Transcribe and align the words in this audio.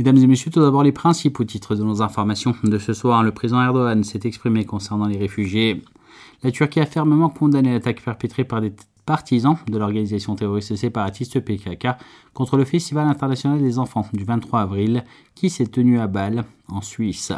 Mesdames 0.00 0.16
et 0.16 0.26
messieurs, 0.26 0.50
tout 0.50 0.62
d'abord 0.62 0.82
les 0.82 0.92
principaux 0.92 1.44
titres 1.44 1.74
de 1.74 1.84
nos 1.84 2.00
informations 2.00 2.54
de 2.64 2.78
ce 2.78 2.94
soir. 2.94 3.22
Le 3.22 3.32
président 3.32 3.62
Erdogan 3.62 4.02
s'est 4.02 4.20
exprimé 4.24 4.64
concernant 4.64 5.06
les 5.06 5.18
réfugiés. 5.18 5.82
La 6.42 6.50
Turquie 6.50 6.80
a 6.80 6.86
fermement 6.86 7.28
condamné 7.28 7.74
l'attaque 7.74 8.00
perpétrée 8.02 8.44
par 8.44 8.62
des 8.62 8.72
partisans 9.04 9.58
de 9.68 9.76
l'organisation 9.76 10.36
terroriste 10.36 10.74
séparatiste 10.74 11.40
PKK 11.40 11.88
contre 12.32 12.56
le 12.56 12.64
Festival 12.64 13.08
international 13.08 13.60
des 13.60 13.78
enfants 13.78 14.06
du 14.14 14.24
23 14.24 14.62
avril 14.62 15.04
qui 15.34 15.50
s'est 15.50 15.66
tenu 15.66 16.00
à 16.00 16.06
Bâle, 16.06 16.44
en 16.70 16.80
Suisse. 16.80 17.34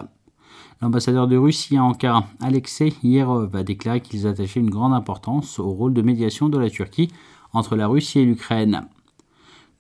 L'ambassadeur 0.80 1.26
de 1.26 1.37
Russie 1.37 1.76
à 1.76 1.82
Ankara, 1.82 2.26
Alexei 2.40 2.92
Yerov, 3.02 3.56
a 3.56 3.65
déclaré 3.65 4.01
qu'ils 4.01 4.29
attachaient 4.29 4.60
une 4.60 4.70
grande 4.70 4.95
importance 4.95 5.59
au 5.59 5.73
rôle 5.73 5.95
de 5.95 6.02
médiation 6.02 6.48
de 6.48 6.59
la 6.59 6.70
Turquie 6.70 7.10
entre 7.52 7.74
la 7.74 7.88
Russie 7.88 8.20
et 8.20 8.24
l'Ukraine. 8.24 8.87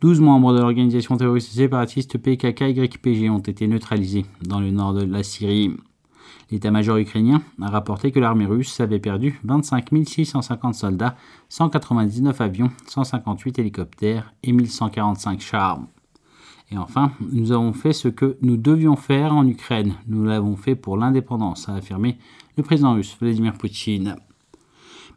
12 0.02 0.20
membres 0.20 0.52
de 0.52 0.58
l'organisation 0.58 1.16
terroriste 1.16 1.52
séparatiste 1.52 2.18
PKK-YPG 2.18 3.30
ont 3.30 3.38
été 3.38 3.68
neutralisés 3.68 4.26
dans 4.44 4.58
le 4.58 4.72
nord 4.72 4.94
de 4.94 5.04
la 5.04 5.22
Syrie. 5.22 5.76
L'état-major 6.50 6.96
ukrainien 6.96 7.40
a 7.62 7.70
rapporté 7.70 8.10
que 8.10 8.18
l'armée 8.18 8.46
russe 8.46 8.80
avait 8.80 8.98
perdu 8.98 9.38
25 9.44 9.90
650 10.04 10.74
soldats, 10.74 11.14
199 11.50 12.40
avions, 12.40 12.72
158 12.88 13.60
hélicoptères 13.60 14.34
et 14.42 14.50
1145 14.50 15.40
chars. 15.40 15.80
Et 16.72 16.78
enfin, 16.78 17.12
nous 17.30 17.52
avons 17.52 17.72
fait 17.72 17.92
ce 17.92 18.08
que 18.08 18.36
nous 18.42 18.56
devions 18.56 18.96
faire 18.96 19.32
en 19.32 19.46
Ukraine. 19.46 19.94
Nous 20.08 20.24
l'avons 20.24 20.56
fait 20.56 20.74
pour 20.74 20.96
l'indépendance, 20.96 21.68
a 21.68 21.74
affirmé 21.74 22.18
le 22.56 22.64
président 22.64 22.94
russe 22.94 23.16
Vladimir 23.20 23.52
Poutine. 23.52 24.16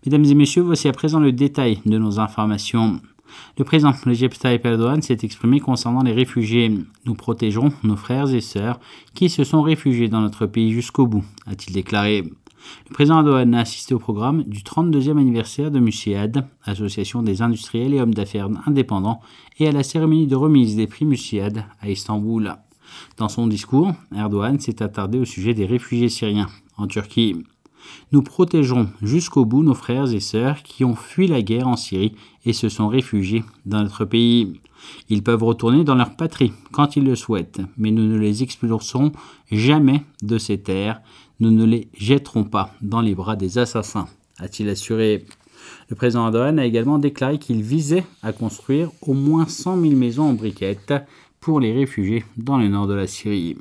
Mesdames 0.06 0.26
et 0.26 0.36
messieurs, 0.36 0.62
voici 0.62 0.88
à 0.88 0.92
présent 0.92 1.20
le 1.20 1.32
détail 1.32 1.80
de 1.88 1.98
nos 1.98 2.20
informations. 2.20 3.02
Le 3.58 3.64
président 3.64 3.92
Recep 3.92 4.34
Erdogan 4.44 5.02
s'est 5.02 5.18
exprimé 5.24 5.60
concernant 5.60 6.04
les 6.04 6.14
réfugiés. 6.14 6.72
Nous 7.06 7.16
protégerons 7.16 7.72
nos 7.84 7.96
frères 7.96 8.34
et 8.34 8.42
sœurs 8.42 8.80
qui 9.14 9.30
se 9.30 9.44
sont 9.44 9.62
réfugiés 9.62 10.10
dans 10.10 10.22
notre 10.22 10.46
pays 10.46 10.72
jusqu'au 10.72 11.08
bout, 11.08 11.24
a-t-il 11.48 11.74
déclaré. 11.74 12.24
Le 12.90 12.94
président 12.94 13.18
Erdogan 13.18 13.54
a 13.54 13.60
assisté 13.62 13.94
au 13.94 14.00
programme 14.00 14.44
du 14.44 14.60
32e 14.60 15.20
anniversaire 15.20 15.72
de 15.72 15.80
Musiad, 15.80 16.48
association 16.64 17.22
des 17.22 17.42
industriels 17.42 17.94
et 17.94 18.02
hommes 18.02 18.14
d'affaires 18.14 18.50
indépendants, 18.66 19.22
et 19.60 19.68
à 19.68 19.72
la 19.72 19.84
cérémonie 19.84 20.28
de 20.28 20.36
remise 20.36 20.76
des 20.76 20.88
prix 20.88 21.06
Musiad 21.06 21.66
à 21.80 21.90
Istanbul. 21.90 22.56
Dans 23.18 23.30
son 23.30 23.48
discours, 23.48 23.94
Erdogan 24.16 24.60
s'est 24.60 24.82
attardé 24.82 25.20
au 25.20 25.26
sujet 25.26 25.54
des 25.54 25.66
réfugiés 25.66 26.10
syriens 26.10 26.50
en 26.78 26.88
Turquie. 26.88 27.36
Nous 28.12 28.22
protégerons 28.22 28.88
jusqu'au 29.02 29.46
bout 29.46 29.64
nos 29.64 29.74
frères 29.74 30.12
et 30.14 30.20
sœurs 30.20 30.64
qui 30.64 30.84
ont 30.84 30.96
fui 30.96 31.28
la 31.28 31.42
guerre 31.42 31.68
en 31.68 31.76
Syrie 31.76 32.16
et 32.46 32.54
se 32.54 32.70
sont 32.70 32.88
réfugiés 32.88 33.44
dans 33.66 33.82
notre 33.82 34.06
pays. 34.06 34.60
Ils 35.10 35.24
peuvent 35.24 35.44
retourner 35.44 35.84
dans 35.84 35.96
leur 35.96 36.16
patrie 36.16 36.54
quand 36.72 36.96
ils 36.96 37.04
le 37.04 37.16
souhaitent, 37.16 37.62
mais 37.78 37.92
nous 37.92 38.06
ne 38.06 38.18
les 38.18 38.44
expulserons 38.44 39.12
jamais 39.52 40.04
de 40.22 40.38
ces 40.38 40.60
terres, 40.60 41.02
nous 41.40 41.52
ne 41.52 41.66
les 41.66 41.88
jetterons 41.98 42.44
pas 42.44 42.74
dans 42.82 43.02
les 43.02 43.16
bras 43.16 43.36
des 43.36 43.58
assassins, 43.58 44.08
a-t-il 44.40 44.70
assuré. 44.70 45.26
Le 45.90 45.96
président 45.96 46.26
Erdogan 46.26 46.60
a 46.60 46.66
également 46.66 47.00
déclaré 47.00 47.40
qu'il 47.40 47.62
visait 47.64 48.06
à 48.22 48.34
construire 48.34 48.92
au 49.02 49.14
moins 49.14 49.48
100 49.48 49.82
000 49.82 49.96
maisons 49.96 50.30
en 50.30 50.34
briquettes 50.34 50.94
pour 51.40 51.60
les 51.60 51.74
réfugiés 51.74 52.26
dans 52.38 52.58
le 52.58 52.68
nord 52.68 52.88
de 52.88 52.94
la 52.94 53.08
Syrie. 53.08 53.58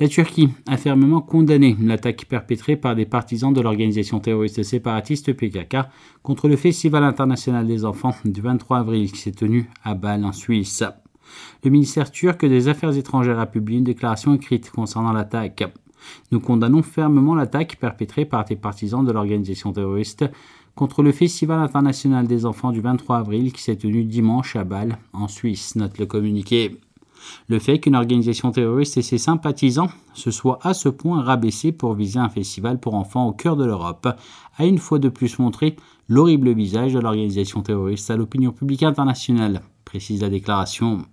La 0.00 0.08
Turquie 0.08 0.48
a 0.66 0.76
fermement 0.76 1.20
condamné 1.20 1.76
l'attaque 1.80 2.24
perpétrée 2.24 2.74
par 2.74 2.96
des 2.96 3.06
partisans 3.06 3.52
de 3.52 3.60
l'organisation 3.60 4.18
terroriste 4.18 4.64
séparatiste 4.64 5.32
PKK 5.32 5.86
contre 6.24 6.48
le 6.48 6.56
Festival 6.56 7.04
international 7.04 7.64
des 7.64 7.84
enfants 7.84 8.16
du 8.24 8.40
23 8.40 8.78
avril 8.78 9.12
qui 9.12 9.20
s'est 9.20 9.30
tenu 9.30 9.70
à 9.84 9.94
Bâle 9.94 10.24
en 10.24 10.32
Suisse. 10.32 10.82
Le 11.62 11.70
ministère 11.70 12.10
turc 12.10 12.44
des 12.44 12.66
Affaires 12.66 12.96
étrangères 12.96 13.38
a 13.38 13.46
publié 13.46 13.78
une 13.78 13.84
déclaration 13.84 14.34
écrite 14.34 14.68
concernant 14.72 15.12
l'attaque. 15.12 15.62
Nous 16.32 16.40
condamnons 16.40 16.82
fermement 16.82 17.36
l'attaque 17.36 17.76
perpétrée 17.76 18.24
par 18.24 18.44
des 18.44 18.56
partisans 18.56 19.04
de 19.04 19.12
l'organisation 19.12 19.72
terroriste 19.72 20.24
contre 20.74 21.04
le 21.04 21.12
Festival 21.12 21.60
international 21.60 22.26
des 22.26 22.46
enfants 22.46 22.72
du 22.72 22.80
23 22.80 23.18
avril 23.18 23.52
qui 23.52 23.62
s'est 23.62 23.76
tenu 23.76 24.02
dimanche 24.02 24.56
à 24.56 24.64
Bâle 24.64 24.98
en 25.12 25.28
Suisse, 25.28 25.76
note 25.76 25.98
le 25.98 26.06
communiqué. 26.06 26.80
Le 27.48 27.58
fait 27.58 27.78
qu'une 27.78 27.96
organisation 27.96 28.50
terroriste 28.50 28.96
et 28.96 29.02
ses 29.02 29.18
sympathisants 29.18 29.90
se 30.14 30.30
soient 30.30 30.58
à 30.62 30.74
ce 30.74 30.88
point 30.88 31.22
rabaissés 31.22 31.72
pour 31.72 31.94
viser 31.94 32.18
un 32.18 32.28
festival 32.28 32.80
pour 32.80 32.94
enfants 32.94 33.26
au 33.26 33.32
cœur 33.32 33.56
de 33.56 33.64
l'Europe 33.64 34.08
a 34.56 34.64
une 34.64 34.78
fois 34.78 34.98
de 34.98 35.08
plus 35.08 35.38
montré 35.38 35.76
l'horrible 36.08 36.52
visage 36.52 36.92
de 36.92 37.00
l'organisation 37.00 37.62
terroriste 37.62 38.10
à 38.10 38.16
l'opinion 38.16 38.52
publique 38.52 38.82
internationale, 38.82 39.62
précise 39.84 40.22
la 40.22 40.28
déclaration. 40.28 41.04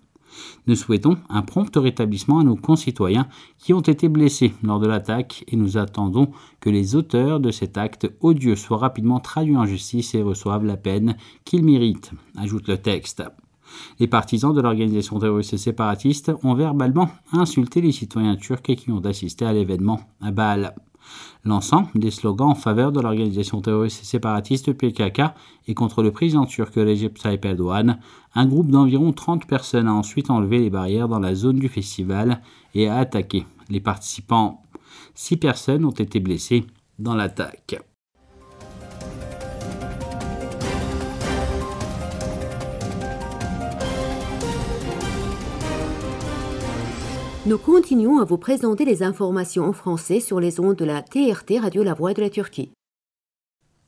Nous 0.68 0.76
souhaitons 0.76 1.18
un 1.30 1.42
prompt 1.42 1.76
rétablissement 1.76 2.40
à 2.40 2.44
nos 2.44 2.56
concitoyens 2.56 3.28
qui 3.58 3.74
ont 3.74 3.82
été 3.82 4.08
blessés 4.10 4.54
lors 4.64 4.80
de 4.80 4.88
l'attaque 4.88 5.44
et 5.48 5.56
nous 5.56 5.78
attendons 5.78 6.32
que 6.60 6.70
les 6.70 6.96
auteurs 6.96 7.40
de 7.40 7.52
cet 7.52 7.78
acte 7.78 8.10
odieux 8.22 8.56
soient 8.56 8.78
rapidement 8.78 9.20
traduits 9.20 9.58
en 9.58 9.66
justice 9.66 10.16
et 10.16 10.22
reçoivent 10.22 10.66
la 10.66 10.78
peine 10.78 11.18
qu'ils 11.46 11.66
méritent, 11.66 12.12
ajoute 12.38 12.68
le 12.68 12.78
texte. 12.78 13.24
Les 14.00 14.08
partisans 14.08 14.54
de 14.54 14.62
l'organisation 14.62 15.20
terroriste 15.20 15.58
séparatiste 15.58 16.32
ont 16.44 16.54
verbalement 16.54 17.10
insulté 17.32 17.82
les 17.82 17.92
citoyens 17.92 18.36
turcs 18.36 18.62
qui 18.62 18.92
ont 18.92 19.06
assisté 19.06 19.46
à 19.46 19.54
l'événement 19.54 20.02
à 20.22 20.32
Bâle. 20.32 20.76
Lançant 21.44 21.88
des 21.96 22.12
slogans 22.12 22.50
en 22.50 22.56
faveur 22.56 22.92
de 22.92 23.02
l'organisation 23.02 23.62
terroriste 23.62 24.06
séparatiste 24.06 24.74
PKK 24.74 25.22
et 25.68 25.74
contre 25.74 26.04
le 26.04 26.12
président 26.12 26.46
turc 26.46 26.76
Recep 26.76 27.20
Tayyip 27.20 27.44
Erdogan, 27.46 28.00
un 28.36 28.46
groupe 28.46 28.70
d'environ 28.70 29.12
30 29.12 29.48
personnes 29.48 29.88
a 29.88 29.94
ensuite 29.94 30.30
enlevé 30.30 30.60
les 30.60 30.70
barrières 30.70 31.08
dans 31.08 31.20
la 31.20 31.34
zone 31.34 31.58
du 31.58 31.68
festival 31.68 32.42
et 32.76 32.88
a 32.88 32.98
attaqué 32.98 33.46
les 33.70 33.80
participants. 33.80 34.64
Six 35.16 35.38
personnes 35.38 35.86
ont 35.86 35.92
été 35.92 36.20
blessées 36.20 36.66
dans 37.00 37.16
l'attaque. 37.16 37.82
Nous 47.48 47.58
continuons 47.58 48.20
à 48.20 48.24
vous 48.24 48.38
présenter 48.38 48.86
les 48.86 49.02
informations 49.02 49.64
en 49.64 49.74
français 49.74 50.20
sur 50.20 50.40
les 50.40 50.60
ondes 50.60 50.76
de 50.76 50.86
la 50.86 51.02
TRT 51.02 51.60
Radio 51.60 51.82
La 51.82 51.96
Voix 51.96 52.14
de 52.14 52.22
la 52.22 52.30
Turquie. 52.30 52.70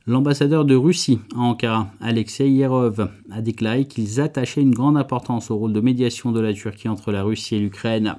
L'ambassadeur 0.08 0.66
de 0.66 0.74
Russie 0.74 1.20
à 1.36 1.42
Ankara, 1.42 1.92
Alexei 2.02 2.50
Yerov, 2.50 3.12
a 3.30 3.42
déclaré 3.44 3.86
qu'ils 3.86 4.20
attachaient 4.20 4.64
une 4.64 4.74
grande 4.74 4.98
importance 4.98 5.52
au 5.52 5.58
rôle 5.58 5.72
de 5.72 5.82
médiation 5.82 6.32
de 6.32 6.40
la 6.40 6.52
Turquie 6.52 6.90
entre 6.90 7.12
la 7.12 7.22
Russie 7.22 7.54
et 7.54 7.60
l'Ukraine. 7.60 8.16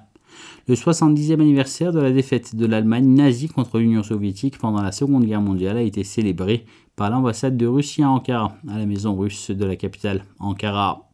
Le 0.69 0.77
70e 0.77 1.41
anniversaire 1.41 1.93
de 1.93 2.01
la 2.01 2.13
défaite 2.13 2.55
de 2.55 2.67
l'Allemagne 2.67 3.09
nazie 3.09 3.49
contre 3.49 3.81
l'Union 3.81 4.05
soviétique 4.05 4.59
pendant 4.59 4.83
la 4.83 4.93
Seconde 4.93 5.25
Guerre 5.25 5.43
mondiale 5.43 5.79
a 5.79 5.83
été 5.83 6.05
célébré 6.05 6.65
par 6.95 7.11
l'ambassade 7.11 7.57
de 7.57 7.67
Russie 7.67 8.05
à 8.05 8.11
Ankara, 8.11 8.57
à 8.69 8.79
la 8.79 8.87
maison 8.87 9.17
russe 9.17 9.51
de 9.51 9.65
la 9.65 9.75
capitale, 9.75 10.27
Ankara. 10.39 11.11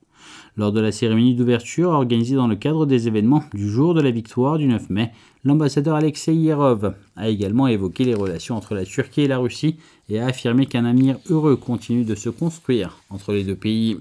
Lors 0.56 0.72
de 0.72 0.80
la 0.80 0.92
cérémonie 0.92 1.34
d'ouverture 1.34 1.90
organisée 1.90 2.34
dans 2.34 2.48
le 2.48 2.56
cadre 2.56 2.84
des 2.84 3.06
événements 3.06 3.44
du 3.54 3.68
jour 3.68 3.94
de 3.94 4.00
la 4.00 4.10
victoire 4.10 4.58
du 4.58 4.66
9 4.66 4.90
mai, 4.90 5.12
l'ambassadeur 5.44 5.94
Alexei 5.94 6.34
Yerov 6.34 6.94
a 7.16 7.28
également 7.28 7.68
évoqué 7.68 8.04
les 8.04 8.14
relations 8.14 8.56
entre 8.56 8.74
la 8.74 8.84
Turquie 8.84 9.22
et 9.22 9.28
la 9.28 9.38
Russie 9.38 9.76
et 10.08 10.18
a 10.18 10.26
affirmé 10.26 10.66
qu'un 10.66 10.84
avenir 10.84 11.18
heureux 11.28 11.56
continue 11.56 12.04
de 12.04 12.14
se 12.14 12.28
construire 12.28 12.98
entre 13.10 13.32
les 13.32 13.44
deux 13.44 13.54
pays. 13.54 13.98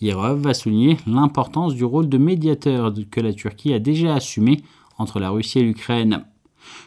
Yerov 0.00 0.40
va 0.40 0.54
souligner 0.54 0.96
l'importance 1.06 1.74
du 1.74 1.84
rôle 1.84 2.08
de 2.08 2.18
médiateur 2.18 2.92
que 3.10 3.20
la 3.20 3.32
Turquie 3.32 3.72
a 3.72 3.78
déjà 3.78 4.14
assumé 4.14 4.62
entre 4.98 5.20
la 5.20 5.30
Russie 5.30 5.60
et 5.60 5.62
l'Ukraine. 5.62 6.24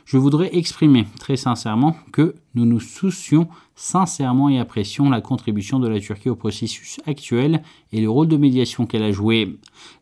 Je 0.06 0.18
voudrais 0.18 0.50
exprimer 0.54 1.06
très 1.20 1.38
sincèrement 1.38 1.96
que 2.12 2.36
nous 2.56 2.66
nous 2.66 2.80
soucions 2.80 3.48
sincèrement 3.76 4.50
et 4.50 4.60
apprécions 4.60 5.10
la 5.10 5.22
contribution 5.22 5.80
de 5.80 5.88
la 5.88 6.00
Turquie 6.00 6.30
au 6.30 6.36
processus 6.36 7.00
actuel 7.08 7.64
et 7.92 8.02
le 8.02 8.10
rôle 8.10 8.28
de 8.28 8.38
médiation 8.38 8.86
qu'elle 8.86 9.04
a 9.04 9.12
joué. 9.12 9.58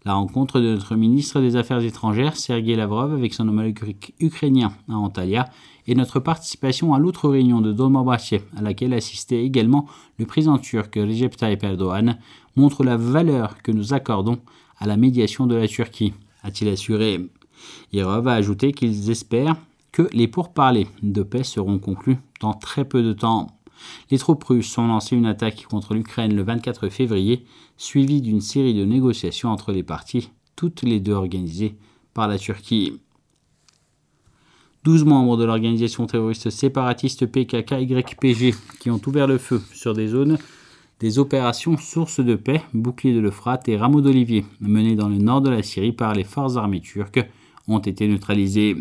La 0.05 0.15
rencontre 0.15 0.59
de 0.59 0.73
notre 0.73 0.95
ministre 0.95 1.39
des 1.41 1.55
Affaires 1.55 1.81
étrangères, 1.81 2.35
Sergei 2.35 2.75
Lavrov, 2.75 3.13
avec 3.13 3.33
son 3.33 3.47
homologue 3.47 3.95
ukrainien 4.19 4.73
à 4.89 4.95
Antalya, 4.95 5.49
et 5.87 5.95
notre 5.95 6.19
participation 6.19 6.93
à 6.93 6.99
l'autre 6.99 7.29
réunion 7.29 7.61
de 7.61 7.71
Dolmabahçe, 7.71 8.35
à 8.55 8.61
laquelle 8.61 8.93
assistait 8.93 9.43
également 9.43 9.87
le 10.17 10.25
président 10.25 10.57
turc 10.57 10.93
Recep 10.95 11.35
Tayyip 11.35 11.63
Erdogan, 11.63 12.19
montrent 12.55 12.83
la 12.83 12.97
valeur 12.97 13.61
que 13.63 13.71
nous 13.71 13.93
accordons 13.93 14.39
à 14.77 14.87
la 14.87 14.97
médiation 14.97 15.47
de 15.47 15.55
la 15.55 15.67
Turquie, 15.67 16.13
a-t-il 16.43 16.69
assuré. 16.69 17.29
Yerov 17.91 18.27
a 18.27 18.33
ajouté 18.33 18.71
qu'ils 18.71 19.09
espèrent 19.09 19.55
les 20.13 20.27
pourparlers 20.27 20.87
de 21.01 21.23
paix 21.23 21.43
seront 21.43 21.79
conclus 21.79 22.17
dans 22.41 22.53
très 22.53 22.85
peu 22.85 23.03
de 23.03 23.13
temps. 23.13 23.47
Les 24.11 24.17
troupes 24.17 24.43
russes 24.43 24.77
ont 24.77 24.87
lancé 24.87 25.15
une 25.15 25.25
attaque 25.25 25.65
contre 25.69 25.93
l'Ukraine 25.93 26.35
le 26.35 26.43
24 26.43 26.89
février, 26.89 27.45
suivie 27.77 28.21
d'une 28.21 28.41
série 28.41 28.73
de 28.73 28.85
négociations 28.85 29.49
entre 29.49 29.71
les 29.71 29.83
parties, 29.83 30.31
toutes 30.55 30.81
les 30.81 30.99
deux 30.99 31.13
organisées 31.13 31.75
par 32.13 32.27
la 32.27 32.37
Turquie. 32.37 32.99
Douze 34.83 35.03
membres 35.03 35.37
de 35.37 35.43
l'organisation 35.43 36.05
terroriste 36.05 36.49
séparatiste 36.49 37.25
PKK-YPG 37.25 38.55
qui 38.79 38.89
ont 38.89 39.01
ouvert 39.05 39.27
le 39.27 39.37
feu 39.37 39.61
sur 39.73 39.93
des 39.93 40.07
zones 40.07 40.37
des 40.99 41.17
opérations 41.17 41.77
sources 41.77 42.19
de 42.19 42.35
paix, 42.35 42.61
bouclier 42.73 43.13
de 43.13 43.19
l'Euphrate 43.19 43.69
et 43.69 43.77
rameau 43.77 44.01
d'olivier, 44.01 44.45
menées 44.59 44.95
dans 44.95 45.07
le 45.07 45.17
nord 45.17 45.41
de 45.41 45.49
la 45.49 45.63
Syrie 45.63 45.93
par 45.93 46.13
les 46.13 46.25
forces 46.25 46.57
armées 46.57 46.81
turques, 46.81 47.25
ont 47.67 47.79
été 47.79 48.07
neutralisées. 48.07 48.75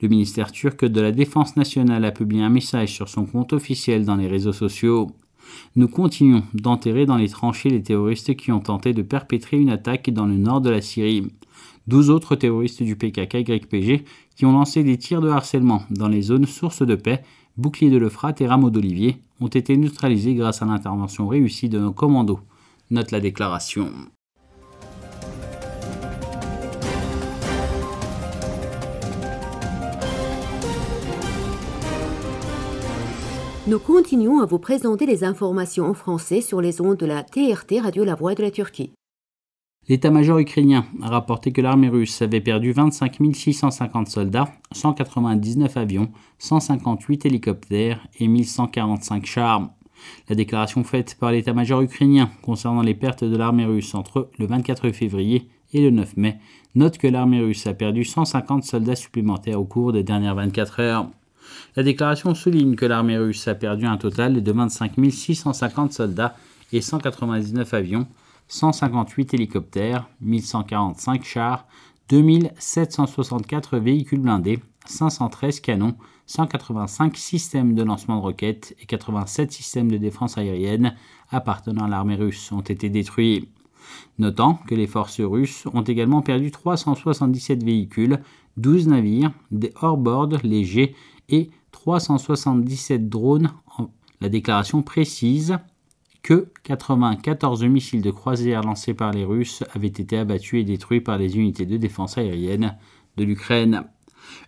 Le 0.00 0.08
ministère 0.08 0.52
turc 0.52 0.84
de 0.84 1.00
la 1.00 1.12
Défense 1.12 1.56
nationale 1.56 2.04
a 2.04 2.12
publié 2.12 2.42
un 2.42 2.48
message 2.48 2.94
sur 2.94 3.08
son 3.08 3.26
compte 3.26 3.52
officiel 3.52 4.04
dans 4.04 4.16
les 4.16 4.28
réseaux 4.28 4.52
sociaux. 4.52 5.08
Nous 5.76 5.88
continuons 5.88 6.42
d'enterrer 6.54 7.06
dans 7.06 7.16
les 7.16 7.28
tranchées 7.28 7.70
les 7.70 7.82
terroristes 7.82 8.36
qui 8.36 8.52
ont 8.52 8.60
tenté 8.60 8.92
de 8.92 9.02
perpétrer 9.02 9.58
une 9.58 9.70
attaque 9.70 10.10
dans 10.10 10.26
le 10.26 10.36
nord 10.36 10.60
de 10.60 10.70
la 10.70 10.80
Syrie. 10.80 11.26
Douze 11.86 12.10
autres 12.10 12.36
terroristes 12.36 12.82
du 12.82 12.96
PKK-YPG 12.96 14.04
qui 14.36 14.44
ont 14.44 14.52
lancé 14.52 14.84
des 14.84 14.98
tirs 14.98 15.22
de 15.22 15.30
harcèlement 15.30 15.82
dans 15.90 16.08
les 16.08 16.22
zones 16.22 16.46
sources 16.46 16.82
de 16.82 16.94
paix, 16.94 17.22
bouclier 17.56 17.90
de 17.90 17.96
l'Euphrate 17.96 18.40
et 18.40 18.46
rameaux 18.46 18.70
d'olivier, 18.70 19.16
ont 19.40 19.48
été 19.48 19.76
neutralisés 19.76 20.34
grâce 20.34 20.62
à 20.62 20.66
l'intervention 20.66 21.26
réussie 21.28 21.68
de 21.68 21.78
nos 21.78 21.92
commandos. 21.92 22.40
Note 22.90 23.10
la 23.10 23.20
déclaration. 23.20 23.90
Nous 33.68 33.78
continuons 33.78 34.40
à 34.40 34.46
vous 34.46 34.58
présenter 34.58 35.04
les 35.04 35.24
informations 35.24 35.84
en 35.84 35.92
français 35.92 36.40
sur 36.40 36.62
les 36.62 36.80
ondes 36.80 36.96
de 36.96 37.04
la 37.04 37.22
TRT 37.22 37.82
Radio 37.82 38.02
La 38.02 38.14
Voix 38.14 38.34
de 38.34 38.42
la 38.42 38.50
Turquie. 38.50 38.92
L'état-major 39.90 40.38
ukrainien 40.38 40.86
a 41.02 41.10
rapporté 41.10 41.52
que 41.52 41.60
l'armée 41.60 41.90
russe 41.90 42.22
avait 42.22 42.40
perdu 42.40 42.72
25 42.72 43.18
650 43.34 44.08
soldats, 44.08 44.50
199 44.72 45.76
avions, 45.76 46.08
158 46.38 47.26
hélicoptères 47.26 48.06
et 48.18 48.26
1145 48.26 49.26
chars. 49.26 49.68
La 50.30 50.34
déclaration 50.34 50.82
faite 50.82 51.18
par 51.20 51.30
l'état-major 51.30 51.82
ukrainien 51.82 52.30
concernant 52.40 52.80
les 52.80 52.94
pertes 52.94 53.24
de 53.24 53.36
l'armée 53.36 53.66
russe 53.66 53.94
entre 53.94 54.30
le 54.38 54.46
24 54.46 54.92
février 54.92 55.50
et 55.74 55.82
le 55.82 55.90
9 55.90 56.16
mai 56.16 56.38
note 56.74 56.96
que 56.96 57.06
l'armée 57.06 57.40
russe 57.40 57.66
a 57.66 57.74
perdu 57.74 58.04
150 58.04 58.64
soldats 58.64 58.96
supplémentaires 58.96 59.60
au 59.60 59.66
cours 59.66 59.92
des 59.92 60.04
dernières 60.04 60.36
24 60.36 60.80
heures. 60.80 61.10
La 61.76 61.82
déclaration 61.82 62.34
souligne 62.34 62.74
que 62.74 62.86
l'armée 62.86 63.18
russe 63.18 63.46
a 63.48 63.54
perdu 63.54 63.86
un 63.86 63.96
total 63.96 64.42
de 64.42 64.52
25 64.52 64.92
650 65.10 65.92
soldats 65.92 66.36
et 66.72 66.80
199 66.80 67.74
avions, 67.74 68.06
158 68.48 69.34
hélicoptères, 69.34 70.08
1145 70.20 71.24
chars, 71.24 71.66
2764 72.08 73.78
véhicules 73.78 74.20
blindés, 74.20 74.60
513 74.86 75.60
canons, 75.60 75.94
185 76.26 77.16
systèmes 77.16 77.74
de 77.74 77.82
lancement 77.82 78.16
de 78.16 78.22
roquettes 78.22 78.74
et 78.80 78.86
87 78.86 79.52
systèmes 79.52 79.90
de 79.90 79.96
défense 79.96 80.38
aérienne 80.38 80.94
appartenant 81.30 81.84
à 81.84 81.88
l'armée 81.88 82.16
russe 82.16 82.52
ont 82.52 82.60
été 82.60 82.88
détruits. 82.88 83.48
Notant 84.18 84.54
que 84.66 84.74
les 84.74 84.86
forces 84.86 85.20
russes 85.20 85.64
ont 85.72 85.82
également 85.82 86.20
perdu 86.20 86.50
377 86.50 87.62
véhicules, 87.62 88.20
12 88.58 88.88
navires, 88.88 89.32
des 89.50 89.72
hors-bord 89.80 90.28
légers 90.42 90.94
et 91.28 91.50
377 91.72 93.08
drones. 93.08 93.52
La 94.20 94.28
déclaration 94.28 94.82
précise 94.82 95.58
que 96.22 96.48
94 96.64 97.64
missiles 97.64 98.02
de 98.02 98.10
croisière 98.10 98.62
lancés 98.62 98.94
par 98.94 99.12
les 99.12 99.24
Russes 99.24 99.62
avaient 99.74 99.86
été 99.86 100.18
abattus 100.18 100.60
et 100.60 100.64
détruits 100.64 101.00
par 101.00 101.18
les 101.18 101.36
unités 101.36 101.66
de 101.66 101.76
défense 101.76 102.18
aérienne 102.18 102.76
de 103.16 103.24
l'Ukraine. 103.24 103.84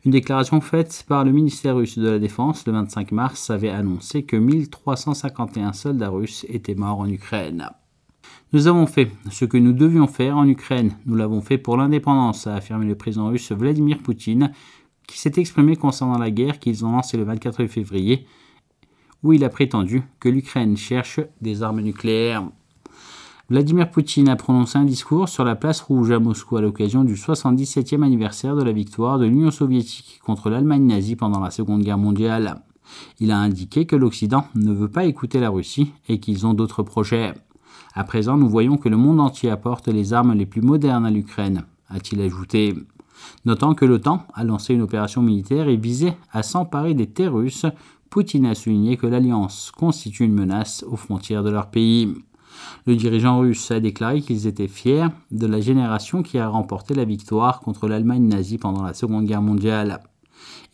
Une 0.05 0.11
déclaration 0.11 0.61
faite 0.61 1.05
par 1.09 1.25
le 1.25 1.33
ministère 1.33 1.77
russe 1.77 1.99
de 1.99 2.09
la 2.09 2.19
Défense 2.19 2.67
le 2.67 2.73
25 2.73 3.13
mars 3.13 3.51
avait 3.51 3.71
annoncé 3.71 4.25
que 4.25 4.37
1351 4.37 5.73
soldats 5.73 6.11
russes 6.11 6.45
étaient 6.49 6.75
morts 6.75 7.01
en 7.01 7.09
Ukraine. 7.09 7.71
Nous 8.53 8.67
avons 8.67 8.87
fait 8.87 9.11
ce 9.31 9.45
que 9.45 9.57
nous 9.57 9.73
devions 9.73 10.07
faire 10.07 10.37
en 10.37 10.47
Ukraine. 10.47 10.97
Nous 11.07 11.15
l'avons 11.15 11.41
fait 11.41 11.57
pour 11.57 11.77
l'indépendance, 11.77 12.47
a 12.47 12.57
affirmé 12.57 12.85
le 12.87 12.97
président 12.97 13.29
russe 13.29 13.53
Vladimir 13.53 13.99
Poutine, 13.99 14.53
qui 15.07 15.19
s'est 15.19 15.33
exprimé 15.37 15.77
concernant 15.77 16.19
la 16.19 16.31
guerre 16.31 16.59
qu'ils 16.59 16.85
ont 16.85 16.93
lancée 16.93 17.17
le 17.17 17.25
24 17.25 17.67
février, 17.67 18.27
où 19.23 19.33
il 19.33 19.45
a 19.45 19.49
prétendu 19.49 20.03
que 20.19 20.29
l'Ukraine 20.29 20.77
cherche 20.77 21.21
des 21.41 21.63
armes 21.63 21.81
nucléaires. 21.81 22.45
Vladimir 23.51 23.91
Poutine 23.91 24.29
a 24.29 24.37
prononcé 24.37 24.79
un 24.79 24.85
discours 24.85 25.29
sur 25.29 25.45
la 25.45 25.57
place 25.57 25.81
rouge 25.81 26.13
à 26.13 26.21
Moscou 26.21 26.57
à 26.57 26.61
l'occasion 26.61 27.03
du 27.03 27.15
77e 27.15 28.05
anniversaire 28.05 28.55
de 28.55 28.63
la 28.63 28.71
victoire 28.71 29.19
de 29.19 29.27
l'Union 29.27 29.51
soviétique 29.51 30.21
contre 30.25 30.51
l'Allemagne 30.51 30.87
nazie 30.87 31.17
pendant 31.17 31.41
la 31.41 31.51
Seconde 31.51 31.83
Guerre 31.83 31.99
mondiale. 31.99 32.63
Il 33.19 33.33
a 33.33 33.39
indiqué 33.39 33.87
que 33.87 33.97
l'Occident 33.97 34.45
ne 34.55 34.73
veut 34.73 34.91
pas 34.91 35.05
écouter 35.05 35.41
la 35.41 35.51
Russie 35.51 35.93
et 36.09 36.21
qu'ils 36.21 36.47
ont 36.47 36.55
d'autres 36.55 36.85
projets. 36.85 37.35
À 37.95 38.05
présent, 38.05 38.37
nous 38.37 38.49
voyons 38.49 38.77
que 38.77 38.89
le 38.89 38.97
monde 38.97 39.21
entier 39.21 39.51
apporte 39.51 39.89
les 39.89 40.13
armes 40.13 40.35
les 40.35 40.47
plus 40.47 40.63
modernes 40.63 41.05
à 41.07 41.11
l'Ukraine, 41.11 41.65
a-t-il 41.89 42.21
ajouté 42.21 42.75
notant 43.45 43.75
que 43.75 43.85
l'OTAN 43.85 44.27
a 44.35 44.45
lancé 44.45 44.75
une 44.75 44.83
opération 44.83 45.23
militaire 45.23 45.69
et 45.69 45.77
visait 45.77 46.17
à 46.33 46.43
s'emparer 46.43 46.95
des 46.95 47.07
terres 47.07 47.35
russes. 47.35 47.67
Poutine 48.09 48.47
a 48.47 48.55
souligné 48.55 48.97
que 48.97 49.07
l'alliance 49.07 49.71
constitue 49.77 50.25
une 50.25 50.35
menace 50.35 50.85
aux 50.89 50.97
frontières 50.97 51.45
de 51.45 51.51
leur 51.51 51.71
pays. 51.71 52.15
Le 52.87 52.97
dirigeant 52.97 53.39
russe 53.39 53.71
a 53.71 53.81
déclaré 53.81 54.21
qu'ils 54.21 54.47
étaient 54.47 54.69
fiers 54.69 55.07
de 55.31 55.47
la 55.47 55.61
génération 55.61 56.23
qui 56.23 56.39
a 56.39 56.49
remporté 56.49 56.95
la 56.95 57.05
victoire 57.05 57.61
contre 57.61 57.89
l'Allemagne 57.89 58.27
nazie 58.27 58.59
pendant 58.59 58.83
la 58.83 58.95
Seconde 58.95 59.27
Guerre 59.27 59.43
mondiale. 59.43 60.01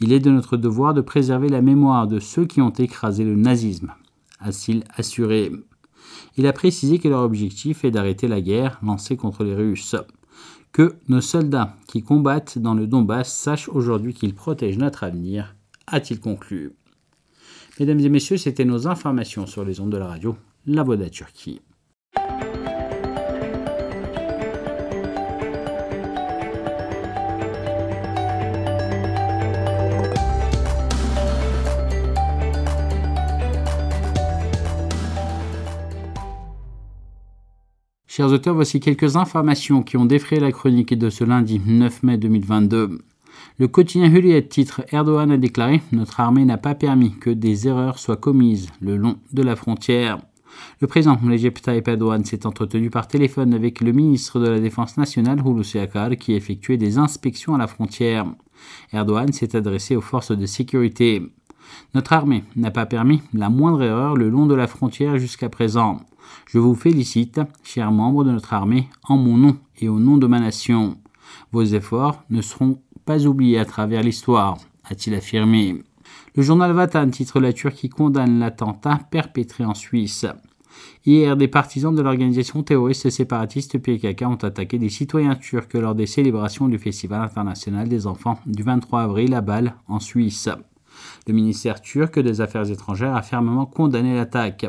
Il 0.01 0.13
est 0.13 0.21
de 0.21 0.31
notre 0.31 0.57
devoir 0.57 0.95
de 0.95 1.01
préserver 1.01 1.49
la 1.49 1.63
mémoire 1.63 2.07
de 2.07 2.21
ceux 2.21 2.47
qui 2.47 2.61
ont 2.61 2.71
écrasé 2.71 3.25
le 3.25 3.37
nazisme, 3.37 3.93
a-t-il 4.41 4.85
assuré. 4.97 5.53
Il 6.37 6.47
a 6.47 6.53
précisé 6.53 6.99
que 6.99 7.09
leur 7.09 7.23
objectif 7.23 7.85
est 7.85 7.91
d'arrêter 7.91 8.29
la 8.29 8.41
guerre 8.41 8.79
lancée 8.83 9.17
contre 9.17 9.43
les 9.43 9.55
Russes 9.55 9.97
que 10.77 10.95
nos 11.09 11.23
soldats 11.23 11.75
qui 11.89 12.03
combattent 12.03 12.59
dans 12.59 12.75
le 12.75 12.87
Donbass 12.87 13.33
sachent 13.33 13.71
aujourd'hui 13.71 14.13
qu'ils 14.13 14.35
protègent 14.35 14.77
notre 14.77 15.05
avenir, 15.05 15.57
a-t-il 15.87 16.21
conclu. 16.21 16.73
Mesdames 17.81 18.01
et 18.01 18.11
messieurs, 18.11 18.37
c'était 18.37 18.67
nos 18.67 18.87
informations 18.87 19.47
sur 19.47 19.65
les 19.65 19.81
ondes 19.81 19.89
de 19.89 19.97
la 19.97 20.07
radio, 20.07 20.37
la 20.67 20.83
voix 20.83 20.99
de 20.99 21.05
la 21.05 21.09
Turquie. 21.09 21.63
Chers 38.17 38.33
auteurs, 38.33 38.55
voici 38.55 38.81
quelques 38.81 39.17
informations 39.17 39.83
qui 39.83 39.99
ont 39.99 40.07
défrayé 40.07 40.41
la 40.41 40.51
chronique 40.51 40.99
de 40.99 41.11
ce 41.11 41.23
lundi 41.23 41.61
9 41.63 42.03
mai 42.03 42.17
2022. 42.17 43.03
Le 43.59 43.69
quotidien 43.69 44.11
Hürriyet 44.11 44.49
titre 44.49 44.81
Erdogan 44.91 45.31
a 45.31 45.37
déclaré 45.37 45.83
Notre 45.93 46.19
armée 46.21 46.47
n'a 46.47 46.57
pas 46.57 46.75
permis 46.75 47.13
que 47.19 47.29
des 47.29 47.69
erreurs 47.69 47.99
soient 47.99 48.17
commises 48.17 48.71
le 48.81 48.97
long 48.97 49.19
de 49.35 49.43
la 49.43 49.55
frontière. 49.55 50.19
Le 50.81 50.87
président 50.87 51.15
Tayyip 51.17 51.89
Erdogan 51.89 52.25
s'est 52.25 52.47
entretenu 52.47 52.89
par 52.89 53.07
téléphone 53.07 53.53
avec 53.53 53.83
le 53.83 53.93
ministre 53.93 54.41
de 54.41 54.49
la 54.49 54.61
Défense 54.61 54.97
nationale 54.97 55.43
Hulusi 55.47 55.79
Akar 55.79 56.09
qui 56.17 56.33
effectuait 56.33 56.79
des 56.79 56.97
inspections 56.97 57.55
à 57.55 57.59
la 57.59 57.67
frontière. 57.67 58.25
Erdogan 58.95 59.31
s'est 59.31 59.55
adressé 59.55 59.95
aux 59.95 60.01
forces 60.01 60.33
de 60.33 60.47
sécurité. 60.47 61.21
Notre 61.95 62.15
armée 62.15 62.45
n'a 62.57 62.71
pas 62.71 62.87
permis 62.87 63.21
la 63.35 63.51
moindre 63.51 63.83
erreur 63.83 64.17
le 64.17 64.31
long 64.31 64.47
de 64.47 64.55
la 64.55 64.69
frontière 64.69 65.19
jusqu'à 65.19 65.51
présent. 65.51 66.01
Je 66.47 66.59
vous 66.59 66.75
félicite, 66.75 67.41
chers 67.63 67.93
membres 67.93 68.25
de 68.25 68.31
notre 68.31 68.55
armée, 68.55 68.89
en 69.05 69.17
mon 69.17 69.37
nom 69.37 69.57
et 69.79 69.89
au 69.89 69.99
nom 69.99 70.17
de 70.17 70.27
ma 70.27 70.41
nation. 70.41 70.97
Vos 71.53 71.65
efforts 71.65 72.23
ne 72.31 72.43
seront 72.43 72.81
pas 73.05 73.27
oubliés 73.27 73.59
à 73.59 73.65
travers 73.65 74.03
l'histoire, 74.03 74.59
a-t-il 74.85 75.15
affirmé. 75.15 75.83
Le 76.35 76.43
journal 76.43 76.73
Vatan 76.73 77.11
titre 77.11 77.41
La 77.41 77.53
Turquie 77.53 77.89
condamne 77.89 78.39
l'attentat 78.39 79.01
perpétré 79.11 79.65
en 79.65 79.75
Suisse. 79.75 80.27
Hier, 81.05 81.37
des 81.37 81.49
partisans 81.49 81.95
de 81.95 82.03
l'organisation 82.03 82.63
terroriste 82.63 83.11
séparatiste 83.11 83.79
PKK 83.79 84.23
ont 84.23 84.35
attaqué 84.35 84.79
des 84.79 84.89
citoyens 84.89 85.37
turcs 85.37 85.73
lors 85.75 85.95
des 85.95 86.07
célébrations 86.07 86.69
du 86.69 86.79
Festival 86.79 87.23
international 87.23 87.89
des 87.89 88.07
enfants 88.07 88.39
du 88.45 88.63
23 88.63 89.03
avril 89.03 89.35
à 89.35 89.41
Bâle, 89.41 89.75
en 89.89 90.01
Suisse. 90.01 90.49
Le 91.27 91.33
ministère 91.33 91.81
turc 91.81 92.19
des 92.19 92.41
Affaires 92.41 92.71
étrangères 92.71 93.15
a 93.15 93.23
fermement 93.23 93.67
condamné 93.67 94.15
l'attaque. 94.15 94.67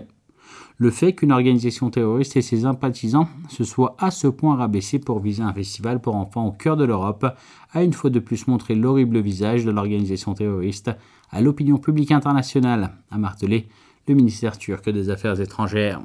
Le 0.80 0.92
fait 0.92 1.14
qu'une 1.14 1.32
organisation 1.32 1.90
terroriste 1.90 2.38
et 2.38 2.44
ses 2.44 2.62
sympathisants 2.62 3.28
se 3.50 3.64
soient 3.64 3.96
à 3.98 4.12
ce 4.12 4.28
point 4.28 4.56
rabaissés 4.56 5.00
pour 5.00 5.20
viser 5.20 5.42
un 5.42 5.54
festival 5.54 6.00
pour 6.00 6.16
enfants 6.16 6.46
au 6.46 6.52
cœur 6.52 6.78
de 6.78 6.86
l'Europe 6.86 7.26
a 7.74 7.84
une 7.84 7.94
fois 7.94 8.12
de 8.12 8.20
plus 8.20 8.48
montré 8.48 8.76
l'horrible 8.76 9.20
visage 9.20 9.66
de 9.66 9.72
l'organisation 9.72 10.36
terroriste 10.36 10.92
à 11.32 11.42
l'opinion 11.42 11.78
publique 11.78 12.12
internationale, 12.12 12.92
a 13.10 13.18
martelé 13.18 13.68
le 14.08 14.14
ministère 14.14 14.60
turc 14.60 14.88
des 14.88 15.10
Affaires 15.10 15.42
étrangères. 15.42 16.00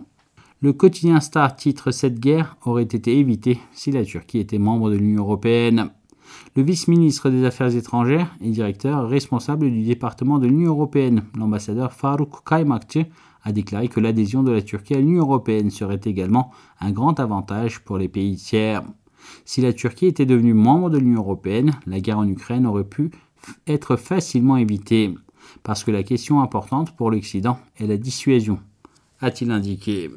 Le 0.62 0.73
quotidien 0.73 1.21
Star 1.21 1.55
titre 1.55 1.91
Cette 1.91 2.19
guerre 2.19 2.57
aurait 2.64 2.83
été 2.85 3.19
évitée 3.19 3.59
si 3.73 3.93
la 3.93 4.05
Turquie 4.07 4.38
était 4.38 4.59
membre 4.59 4.91
de 4.91 4.97
l'Union 4.97 5.23
européenne. 5.23 5.91
Le 6.57 6.62
vice-ministre 6.62 7.29
des 7.29 7.45
Affaires 7.45 7.76
étrangères 7.76 8.35
et 8.41 8.49
directeur 8.49 9.07
responsable 9.07 9.71
du 9.71 9.83
département 9.83 10.38
de 10.38 10.47
l'Union 10.47 10.71
européenne, 10.71 11.25
l'ambassadeur 11.37 11.93
Farouk 11.93 12.43
Kaymakçı, 12.49 13.05
a 13.45 13.53
déclaré 13.53 13.89
que 13.89 14.01
l'adhésion 14.01 14.43
de 14.43 14.53
la 14.53 14.63
Turquie 14.63 14.95
à 14.95 15.01
l'Union 15.01 15.23
européenne 15.23 15.71
serait 15.71 16.01
également 16.05 16.51
un 16.81 16.93
grand 16.93 17.19
avantage 17.21 17.81
pour 17.81 17.99
les 17.99 18.09
pays 18.09 18.37
tiers. 18.37 18.83
Si 19.45 19.61
la 19.61 19.73
Turquie 19.73 20.07
était 20.07 20.27
devenue 20.27 20.55
membre 20.55 20.91
de 20.91 20.99
l'Union 20.99 21.21
européenne, 21.21 21.73
la 21.87 22.01
guerre 22.01 22.19
en 22.19 22.29
Ukraine 22.29 22.67
aurait 22.67 22.85
pu 22.85 23.11
être 23.67 23.97
facilement 23.97 24.57
évitée, 24.57 25.15
parce 25.63 25.85
que 25.85 25.91
la 25.91 26.03
question 26.03 26.41
importante 26.41 26.97
pour 26.97 27.11
l'Occident 27.11 27.59
est 27.79 27.87
la 27.87 27.97
dissuasion, 27.97 28.61
a-t-il 29.21 29.51
indiqué. 29.51 30.11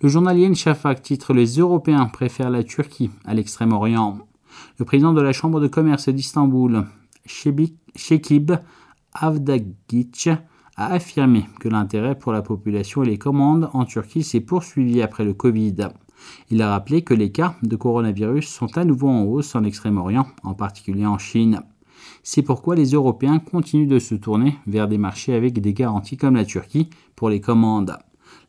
Le 0.00 0.08
journal 0.08 0.54
Shafak 0.54 1.02
titre 1.02 1.32
Les 1.32 1.58
Européens 1.58 2.06
préfèrent 2.06 2.50
la 2.50 2.64
Turquie 2.64 3.10
à 3.24 3.32
l'Extrême-Orient. 3.32 4.18
Le 4.78 4.84
président 4.84 5.12
de 5.12 5.22
la 5.22 5.32
Chambre 5.32 5.60
de 5.60 5.68
commerce 5.68 6.08
d'Istanbul, 6.08 6.84
Shekib 7.26 8.52
Avdagic, 9.14 10.30
a 10.76 10.92
affirmé 10.92 11.46
que 11.60 11.68
l'intérêt 11.68 12.18
pour 12.18 12.32
la 12.32 12.42
population 12.42 13.02
et 13.02 13.06
les 13.06 13.18
commandes 13.18 13.70
en 13.72 13.84
Turquie 13.84 14.22
s'est 14.22 14.40
poursuivi 14.40 15.02
après 15.02 15.24
le 15.24 15.34
Covid. 15.34 15.88
Il 16.50 16.62
a 16.62 16.70
rappelé 16.70 17.02
que 17.02 17.14
les 17.14 17.30
cas 17.30 17.56
de 17.62 17.76
coronavirus 17.76 18.48
sont 18.48 18.76
à 18.76 18.84
nouveau 18.84 19.08
en 19.08 19.24
hausse 19.24 19.54
en 19.54 19.64
Extrême-Orient, 19.64 20.26
en 20.42 20.54
particulier 20.54 21.06
en 21.06 21.18
Chine. 21.18 21.62
C'est 22.22 22.42
pourquoi 22.42 22.74
les 22.74 22.92
Européens 22.92 23.38
continuent 23.38 23.88
de 23.88 23.98
se 23.98 24.14
tourner 24.14 24.56
vers 24.66 24.88
des 24.88 24.98
marchés 24.98 25.34
avec 25.34 25.60
des 25.60 25.74
garanties 25.74 26.16
comme 26.16 26.36
la 26.36 26.44
Turquie 26.44 26.90
pour 27.16 27.28
les 27.28 27.40
commandes. 27.40 27.96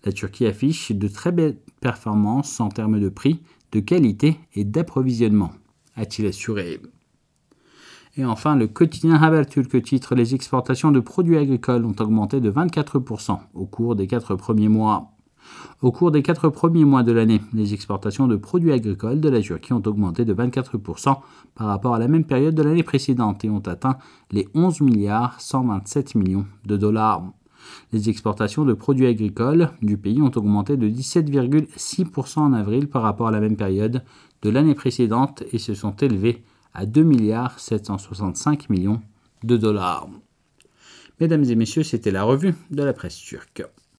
La 0.03 0.11
Turquie 0.11 0.45
affiche 0.45 0.91
de 0.91 1.07
très 1.07 1.31
belles 1.31 1.57
performances 1.81 2.59
en 2.59 2.69
termes 2.69 2.99
de 2.99 3.09
prix, 3.09 3.41
de 3.71 3.79
qualité 3.79 4.39
et 4.53 4.63
d'approvisionnement, 4.63 5.51
a-t-il 5.95 6.27
assuré. 6.27 6.79
Et 8.17 8.23
enfin, 8.23 8.55
le 8.55 8.67
quotidien 8.67 9.21
Haberturk 9.21 9.81
titre 9.83 10.15
Les 10.15 10.35
exportations 10.35 10.91
de 10.91 11.01
produits 11.01 11.37
agricoles 11.37 11.83
ont 11.83 11.95
augmenté 11.99 12.39
de 12.39 12.49
24% 12.49 13.39
au 13.53 13.65
cours 13.65 13.97
des 13.97 14.07
quatre 14.07 14.35
premiers 14.35 14.69
mois. 14.69 15.11
Au 15.81 15.91
cours 15.91 16.11
des 16.11 16.23
quatre 16.23 16.47
premiers 16.47 16.85
mois 16.85 17.03
de 17.03 17.11
l'année, 17.11 17.41
les 17.53 17.73
exportations 17.73 18.27
de 18.27 18.37
produits 18.37 18.71
agricoles 18.71 19.19
de 19.19 19.27
la 19.27 19.41
Turquie 19.41 19.73
ont 19.73 19.83
augmenté 19.85 20.23
de 20.23 20.33
24% 20.33 21.17
par 21.55 21.67
rapport 21.67 21.93
à 21.93 21.99
la 21.99 22.07
même 22.07 22.23
période 22.23 22.55
de 22.55 22.63
l'année 22.63 22.83
précédente 22.83 23.43
et 23.43 23.49
ont 23.49 23.59
atteint 23.59 23.97
les 24.31 24.47
11 24.55 24.79
milliards 24.79 25.39
127 25.41 26.15
millions 26.15 26.45
de 26.65 26.77
dollars. 26.77 27.21
Les 27.91 28.09
exportations 28.09 28.63
de 28.63 28.73
produits 28.73 29.07
agricoles 29.07 29.71
du 29.81 29.97
pays 29.97 30.21
ont 30.21 30.31
augmenté 30.35 30.77
de 30.77 30.87
17,6% 30.87 32.39
en 32.39 32.53
avril 32.53 32.87
par 32.87 33.01
rapport 33.01 33.27
à 33.27 33.31
la 33.31 33.41
même 33.41 33.57
période 33.57 34.03
de 34.41 34.49
l'année 34.49 34.75
précédente 34.75 35.43
et 35.51 35.57
se 35.57 35.73
sont 35.73 35.95
élevées 35.97 36.43
à 36.75 36.85
2 36.85 37.03
milliards 37.03 37.59
765 37.59 38.69
millions 38.69 39.01
de 39.43 39.57
dollars. 39.57 40.07
Mesdames 41.19 41.45
et 41.45 41.55
messieurs, 41.55 41.83
c'était 41.83 42.11
la 42.11 42.23
revue 42.23 42.53
de 42.69 42.83
la 42.83 42.93
presse 42.93 43.15
turque. 43.15 43.63